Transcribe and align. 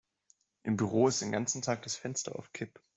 Im 0.63 0.77
Büro 0.77 1.07
ist 1.09 1.21
den 1.21 1.31
ganzen 1.31 1.61
Tag 1.61 1.83
das 1.83 1.95
Fenster 1.95 2.35
auf 2.35 2.51
Kipp. 2.53 2.79